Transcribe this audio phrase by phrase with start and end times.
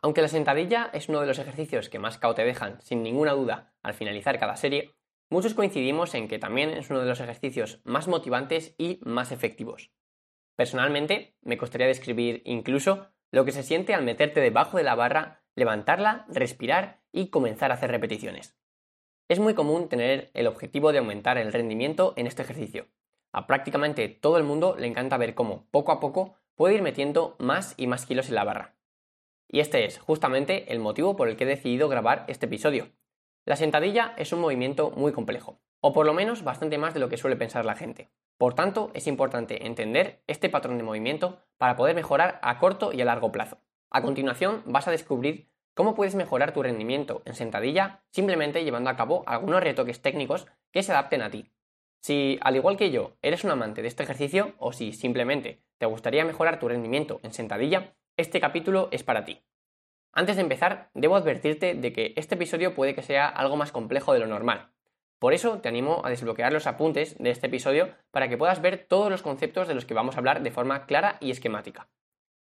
[0.00, 3.32] Aunque la sentadilla es uno de los ejercicios que más cao te dejan, sin ninguna
[3.32, 4.94] duda, al finalizar cada serie,
[5.28, 9.90] muchos coincidimos en que también es uno de los ejercicios más motivantes y más efectivos.
[10.56, 15.42] Personalmente, me costaría describir incluso lo que se siente al meterte debajo de la barra,
[15.56, 18.56] levantarla, respirar y comenzar a hacer repeticiones.
[19.28, 22.86] Es muy común tener el objetivo de aumentar el rendimiento en este ejercicio.
[23.32, 27.36] A prácticamente todo el mundo le encanta ver cómo, poco a poco, puede ir metiendo
[27.38, 28.77] más y más kilos en la barra.
[29.48, 32.88] Y este es justamente el motivo por el que he decidido grabar este episodio.
[33.46, 37.08] La sentadilla es un movimiento muy complejo, o por lo menos bastante más de lo
[37.08, 38.10] que suele pensar la gente.
[38.36, 43.00] Por tanto, es importante entender este patrón de movimiento para poder mejorar a corto y
[43.00, 43.58] a largo plazo.
[43.90, 48.96] A continuación, vas a descubrir cómo puedes mejorar tu rendimiento en sentadilla simplemente llevando a
[48.96, 51.50] cabo algunos retoques técnicos que se adapten a ti.
[52.00, 55.86] Si, al igual que yo, eres un amante de este ejercicio o si simplemente te
[55.86, 59.40] gustaría mejorar tu rendimiento en sentadilla, este capítulo es para ti.
[60.12, 64.12] Antes de empezar, debo advertirte de que este episodio puede que sea algo más complejo
[64.12, 64.72] de lo normal.
[65.20, 68.86] Por eso te animo a desbloquear los apuntes de este episodio para que puedas ver
[68.88, 71.88] todos los conceptos de los que vamos a hablar de forma clara y esquemática.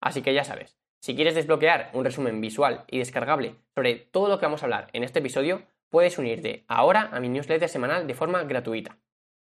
[0.00, 4.40] Así que ya sabes, si quieres desbloquear un resumen visual y descargable sobre todo lo
[4.40, 8.14] que vamos a hablar en este episodio, puedes unirte ahora a mi newsletter semanal de
[8.14, 8.98] forma gratuita.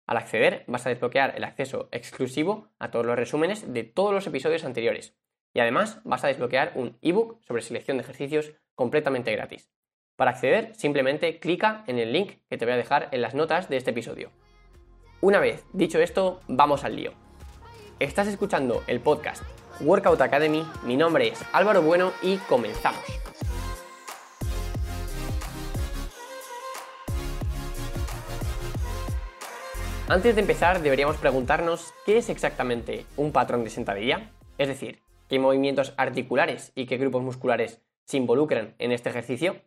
[0.06, 4.28] Al acceder vas a desbloquear el acceso exclusivo a todos los resúmenes de todos los
[4.28, 5.16] episodios anteriores,
[5.54, 9.72] y además vas a desbloquear un ebook sobre selección de ejercicios completamente gratis.
[10.16, 13.70] Para acceder, simplemente clica en el link que te voy a dejar en las notas
[13.70, 14.32] de este episodio.
[15.22, 17.14] Una vez dicho esto, vamos al lío.
[18.00, 19.44] Estás escuchando el podcast
[19.82, 23.04] Workout Academy, mi nombre es Álvaro Bueno y comenzamos.
[30.10, 35.40] Antes de empezar, deberíamos preguntarnos qué es exactamente un patrón de sentadilla, es decir, qué
[35.40, 39.62] movimientos articulares y qué grupos musculares se involucran en este ejercicio?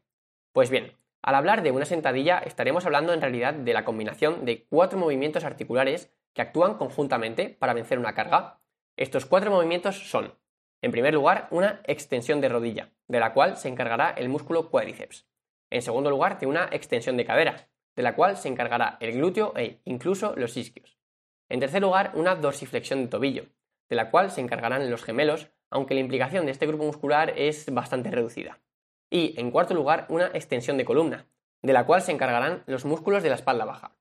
[0.53, 4.67] Pues bien, al hablar de una sentadilla estaremos hablando en realidad de la combinación de
[4.69, 8.61] cuatro movimientos articulares que actúan conjuntamente para vencer una carga.
[8.97, 10.35] Estos cuatro movimientos son,
[10.83, 15.29] en primer lugar, una extensión de rodilla, de la cual se encargará el músculo cuádriceps.
[15.71, 19.53] En segundo lugar, de una extensión de cadera, de la cual se encargará el glúteo
[19.57, 20.99] e incluso los isquios.
[21.49, 23.45] En tercer lugar, una dorsiflexión de tobillo,
[23.93, 27.67] de la cual se encargarán los gemelos, aunque la implicación de este grupo muscular es
[27.75, 28.59] bastante reducida.
[29.11, 31.27] Y, en cuarto lugar, una extensión de columna,
[31.61, 33.95] de la cual se encargarán los músculos de la espalda baja.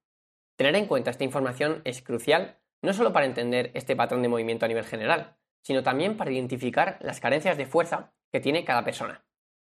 [0.56, 4.64] Tener en cuenta esta información es crucial no solo para entender este patrón de movimiento
[4.64, 9.26] a nivel general, sino también para identificar las carencias de fuerza que tiene cada persona.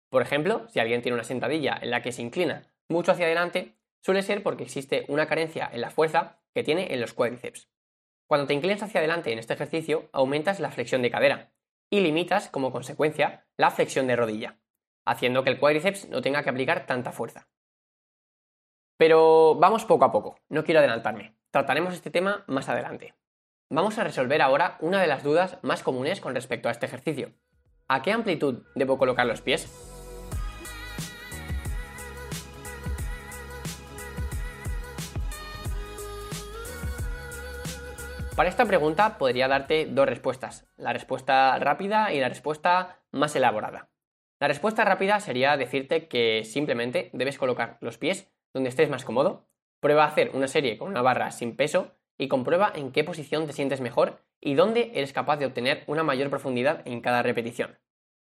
[0.10, 3.76] Por ejemplo, si alguien tiene una sentadilla en la que se inclina mucho hacia adelante,
[4.00, 7.73] suele ser porque existe una carencia en la fuerza que tiene en los cuádriceps.
[8.28, 11.52] Cuando te inclinas hacia adelante en este ejercicio, aumentas la flexión de cadera
[11.90, 14.58] y limitas, como consecuencia, la flexión de rodilla,
[15.06, 17.48] haciendo que el cuádriceps no tenga que aplicar tanta fuerza.
[18.98, 21.36] Pero vamos poco a poco, no quiero adelantarme.
[21.52, 23.14] Trataremos este tema más adelante.
[23.70, 27.34] Vamos a resolver ahora una de las dudas más comunes con respecto a este ejercicio.
[27.88, 29.93] ¿A qué amplitud debo colocar los pies?
[38.36, 43.90] Para esta pregunta podría darte dos respuestas, la respuesta rápida y la respuesta más elaborada.
[44.40, 49.48] La respuesta rápida sería decirte que simplemente debes colocar los pies donde estés más cómodo,
[49.80, 53.46] prueba a hacer una serie con una barra sin peso y comprueba en qué posición
[53.46, 57.78] te sientes mejor y dónde eres capaz de obtener una mayor profundidad en cada repetición.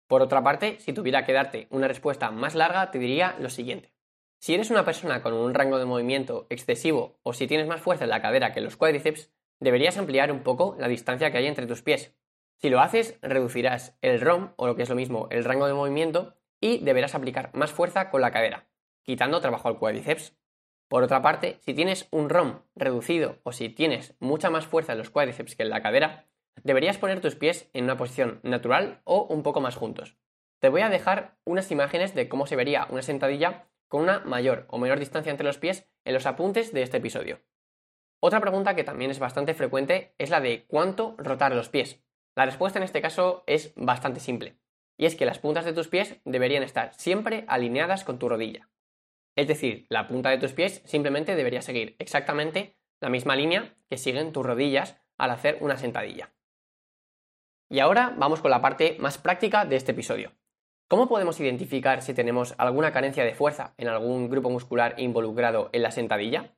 [0.09, 3.94] Por otra parte, si tuviera que darte una respuesta más larga, te diría lo siguiente.
[4.41, 8.05] Si eres una persona con un rango de movimiento excesivo o si tienes más fuerza
[8.05, 11.47] en la cadera que en los cuádriceps, deberías ampliar un poco la distancia que hay
[11.47, 12.15] entre tus pies.
[12.56, 15.75] Si lo haces, reducirás el ROM, o lo que es lo mismo, el rango de
[15.75, 18.66] movimiento, y deberás aplicar más fuerza con la cadera,
[19.03, 20.37] quitando trabajo al cuádriceps.
[20.88, 24.98] Por otra parte, si tienes un ROM reducido o si tienes mucha más fuerza en
[24.98, 26.26] los cuádriceps que en la cadera,
[26.62, 30.16] deberías poner tus pies en una posición natural o un poco más juntos.
[30.60, 34.67] Te voy a dejar unas imágenes de cómo se vería una sentadilla con una mayor
[34.70, 37.40] o menor distancia entre los pies en los apuntes de este episodio.
[38.26, 42.03] Otra pregunta que también es bastante frecuente es la de cuánto rotar los pies.
[42.35, 44.56] La respuesta en este caso es bastante simple,
[44.97, 48.71] y es que las puntas de tus pies deberían estar siempre alineadas con tu rodilla.
[49.37, 53.99] Es decir, la punta de tus pies simplemente debería seguir exactamente la misma línea que
[53.99, 56.32] siguen tus rodillas al hacer una sentadilla.
[57.69, 60.32] Y ahora vamos con la parte más práctica de este episodio.
[60.88, 65.82] ¿Cómo podemos identificar si tenemos alguna carencia de fuerza en algún grupo muscular involucrado en
[65.82, 66.55] la sentadilla?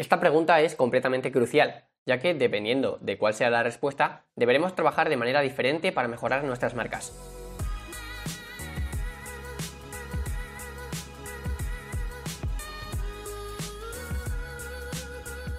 [0.00, 5.10] Esta pregunta es completamente crucial, ya que dependiendo de cuál sea la respuesta, deberemos trabajar
[5.10, 7.14] de manera diferente para mejorar nuestras marcas.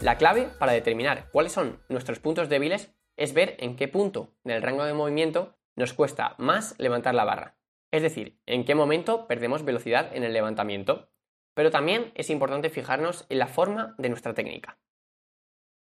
[0.01, 4.63] La clave para determinar cuáles son nuestros puntos débiles es ver en qué punto del
[4.63, 7.57] rango de movimiento nos cuesta más levantar la barra.
[7.91, 11.10] Es decir, en qué momento perdemos velocidad en el levantamiento.
[11.53, 14.79] Pero también es importante fijarnos en la forma de nuestra técnica.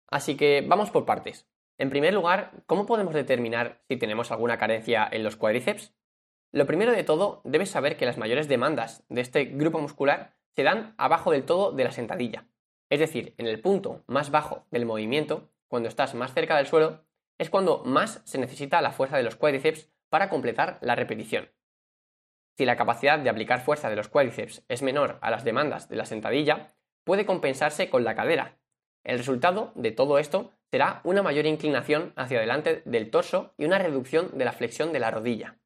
[0.08, 1.48] Así que vamos por partes.
[1.78, 5.92] En primer lugar, ¿cómo podemos determinar si tenemos alguna carencia en los cuádriceps?
[6.52, 10.62] Lo primero de todo, debes saber que las mayores demandas de este grupo muscular se
[10.62, 12.46] dan abajo del todo de la sentadilla.
[12.90, 17.04] Es decir, en el punto más bajo del movimiento, cuando estás más cerca del suelo,
[17.38, 21.48] es cuando más se necesita la fuerza de los cuádriceps para completar la repetición.
[22.56, 25.96] Si la capacidad de aplicar fuerza de los cuádriceps es menor a las demandas de
[25.96, 26.74] la sentadilla,
[27.04, 28.58] puede compensarse con la cadera.
[29.02, 33.78] El resultado de todo esto será una mayor inclinación hacia adelante del torso y una
[33.78, 35.58] reducción de la flexión de la rodilla.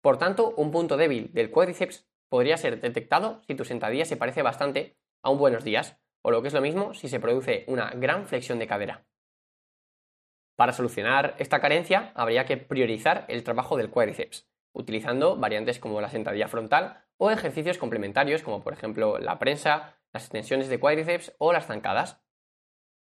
[0.00, 4.42] Por tanto, un punto débil del cuádriceps podría ser detectado si tu sentadilla se parece
[4.42, 7.90] bastante a un buenos días, o lo que es lo mismo si se produce una
[7.90, 9.04] gran flexión de cadera.
[10.56, 16.10] Para solucionar esta carencia habría que priorizar el trabajo del cuádriceps, utilizando variantes como la
[16.10, 21.52] sentadilla frontal o ejercicios complementarios como por ejemplo la prensa, las extensiones de cuádriceps o
[21.52, 22.20] las zancadas.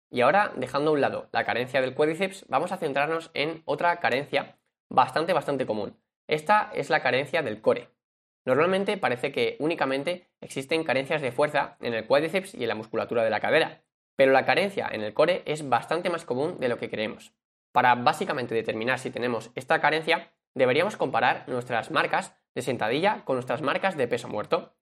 [0.09, 3.99] Y ahora, dejando a un lado la carencia del cuádriceps, vamos a centrarnos en otra
[4.01, 4.57] carencia
[4.89, 5.97] bastante bastante común.
[6.27, 7.89] Esta es la carencia del core.
[8.43, 13.23] Normalmente parece que únicamente existen carencias de fuerza en el cuádriceps y en la musculatura
[13.23, 13.83] de la cadera,
[14.17, 17.33] pero la carencia en el core es bastante más común de lo que creemos.
[17.71, 23.61] Para básicamente determinar si tenemos esta carencia, deberíamos comparar nuestras marcas de sentadilla con nuestras
[23.61, 24.75] marcas de peso muerto.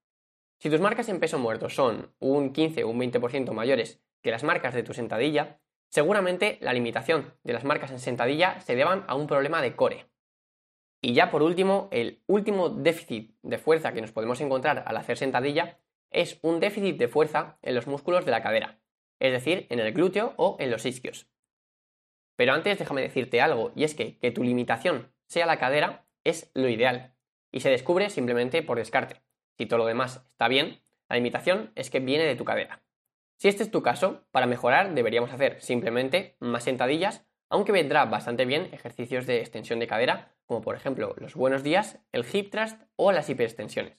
[0.60, 4.44] Si tus marcas en peso muerto son un 15 o un 20% mayores que las
[4.44, 9.16] marcas de tu sentadilla, seguramente la limitación de las marcas en sentadilla se deban a
[9.16, 10.08] un problema de core.
[11.02, 15.18] Y ya por último, el último déficit de fuerza que nos podemos encontrar al hacer
[15.18, 15.80] sentadilla
[16.12, 18.80] es un déficit de fuerza en los músculos de la cadera,
[19.20, 21.28] es decir, en el glúteo o en los isquios.
[22.36, 26.52] Pero antes déjame decirte algo, y es que que tu limitación sea la cadera es
[26.54, 27.14] lo ideal,
[27.52, 29.22] y se descubre simplemente por descarte.
[29.58, 32.84] Si todo lo demás está bien, la limitación es que viene de tu cadera.
[33.38, 38.46] Si este es tu caso, para mejorar deberíamos hacer simplemente más sentadillas aunque vendrá bastante
[38.46, 42.80] bien ejercicios de extensión de cadera, como por ejemplo los buenos días, el hip thrust
[42.96, 43.98] o las hiperextensiones.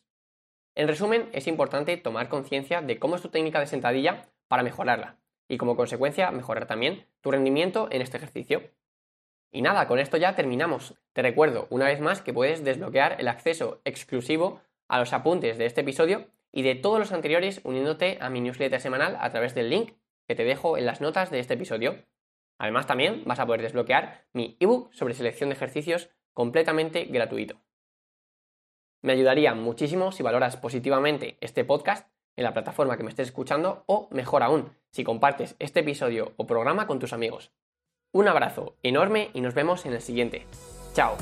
[0.76, 5.19] En resumen, es importante tomar conciencia de cómo es tu técnica de sentadilla para mejorarla
[5.49, 8.62] y como consecuencia mejorar también tu rendimiento en este ejercicio.
[9.52, 10.94] Y nada, con esto ya terminamos.
[11.12, 15.67] Te recuerdo una vez más que puedes desbloquear el acceso exclusivo a los apuntes de
[15.67, 19.70] este episodio y de todos los anteriores uniéndote a mi newsletter semanal a través del
[19.70, 19.94] link
[20.26, 22.05] que te dejo en las notas de este episodio.
[22.58, 27.61] Además, también vas a poder desbloquear mi ebook sobre selección de ejercicios completamente gratuito.
[29.02, 33.82] Me ayudaría muchísimo si valoras positivamente este podcast en la plataforma que me estés escuchando
[33.87, 37.50] o, mejor aún, si compartes este episodio o programa con tus amigos.
[38.12, 40.45] Un abrazo enorme y nos vemos en el siguiente.
[40.95, 41.17] Chao.